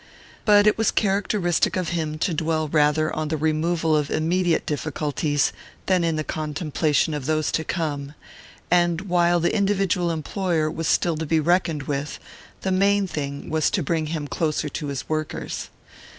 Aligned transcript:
But 0.45 0.65
it 0.65 0.79
was 0.79 0.89
characteristic 0.89 1.75
of 1.77 1.89
him 1.89 2.17
to 2.17 2.33
dwell 2.33 2.67
rather 2.67 3.15
on 3.15 3.27
the 3.27 3.37
removal 3.37 3.95
of 3.95 4.09
immediate 4.09 4.65
difficulties 4.65 5.53
than 5.85 6.03
in 6.03 6.15
the 6.15 6.23
contemplation 6.23 7.13
of 7.13 7.27
those 7.27 7.51
to 7.51 7.63
come, 7.63 8.15
and 8.71 9.01
while 9.01 9.39
the 9.39 9.55
individual 9.55 10.09
employer 10.09 10.71
was 10.71 10.87
still 10.87 11.17
to 11.17 11.25
be 11.27 11.39
reckoned 11.39 11.83
with, 11.83 12.17
the 12.61 12.71
main 12.71 13.05
thing 13.05 13.51
was 13.51 13.69
to 13.69 13.83
bring 13.83 14.07
him 14.07 14.27
closer 14.27 14.69
to 14.69 14.87
his 14.87 15.07
workers. 15.07 15.69